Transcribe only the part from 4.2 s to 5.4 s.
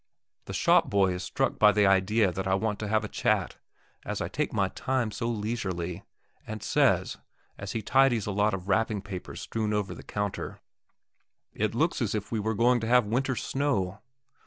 take my time so